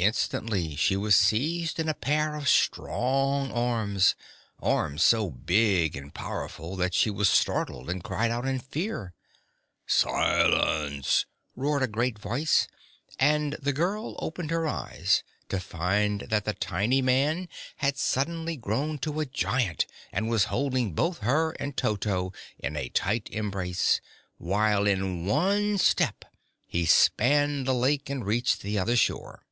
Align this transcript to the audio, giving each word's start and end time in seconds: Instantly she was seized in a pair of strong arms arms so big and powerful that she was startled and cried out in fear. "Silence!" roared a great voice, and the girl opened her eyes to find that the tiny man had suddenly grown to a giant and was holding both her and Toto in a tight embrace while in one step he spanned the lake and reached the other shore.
Instantly 0.00 0.76
she 0.76 0.96
was 0.96 1.16
seized 1.16 1.80
in 1.80 1.88
a 1.88 1.92
pair 1.92 2.36
of 2.36 2.48
strong 2.48 3.50
arms 3.50 4.14
arms 4.62 5.02
so 5.02 5.28
big 5.28 5.96
and 5.96 6.14
powerful 6.14 6.76
that 6.76 6.94
she 6.94 7.10
was 7.10 7.28
startled 7.28 7.90
and 7.90 8.04
cried 8.04 8.30
out 8.30 8.46
in 8.46 8.60
fear. 8.60 9.12
"Silence!" 9.88 11.26
roared 11.56 11.82
a 11.82 11.88
great 11.88 12.16
voice, 12.16 12.68
and 13.18 13.54
the 13.54 13.72
girl 13.72 14.14
opened 14.20 14.52
her 14.52 14.68
eyes 14.68 15.24
to 15.48 15.58
find 15.58 16.20
that 16.30 16.44
the 16.44 16.52
tiny 16.54 17.02
man 17.02 17.48
had 17.78 17.96
suddenly 17.98 18.56
grown 18.56 18.98
to 18.98 19.18
a 19.18 19.26
giant 19.26 19.84
and 20.12 20.30
was 20.30 20.44
holding 20.44 20.92
both 20.92 21.18
her 21.18 21.50
and 21.58 21.76
Toto 21.76 22.32
in 22.60 22.76
a 22.76 22.88
tight 22.88 23.28
embrace 23.32 24.00
while 24.36 24.86
in 24.86 25.26
one 25.26 25.76
step 25.76 26.24
he 26.68 26.86
spanned 26.86 27.66
the 27.66 27.74
lake 27.74 28.08
and 28.08 28.24
reached 28.24 28.60
the 28.60 28.78
other 28.78 28.94
shore. 28.94 29.42